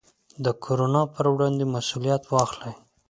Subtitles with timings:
[0.45, 2.73] د کورونا پر وړاندې مسوولیت واخلئ.